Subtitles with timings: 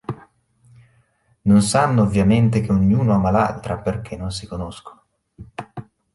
[1.43, 5.03] Non sanno ovviamente che ognuno ama l'altra, perché non si conoscono.